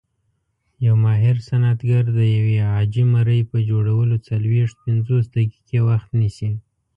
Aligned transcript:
یو 0.85 0.95
ماهر 1.03 1.35
صنعتګر 1.47 2.03
د 2.17 2.19
یوې 2.37 2.57
عاجي 2.71 3.03
مرۍ 3.13 3.41
په 3.51 3.57
جوړولو 3.69 4.15
څلويښت- 4.27 4.75
پنځوس 4.85 5.25
دقیقې 5.35 5.79
وخت 5.89 6.09
نیسي. 6.19 6.51